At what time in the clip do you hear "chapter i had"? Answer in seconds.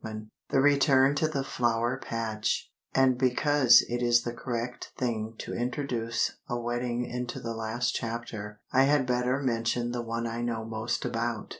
7.93-9.05